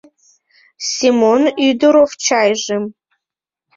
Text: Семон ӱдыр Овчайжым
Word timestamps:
Семон 0.93 1.41
ӱдыр 1.67 1.95
Овчайжым 2.03 2.83